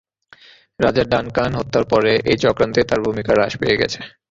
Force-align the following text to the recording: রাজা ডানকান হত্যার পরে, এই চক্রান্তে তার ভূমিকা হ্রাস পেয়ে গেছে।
রাজা 0.79 1.03
ডানকান 1.11 1.51
হত্যার 1.59 1.85
পরে, 1.91 2.11
এই 2.31 2.37
চক্রান্তে 2.43 2.81
তার 2.89 2.99
ভূমিকা 3.05 3.31
হ্রাস 3.33 3.53
পেয়ে 3.61 3.79
গেছে। 3.81 3.99